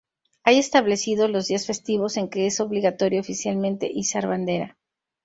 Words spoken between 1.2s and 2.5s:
los días festivos en que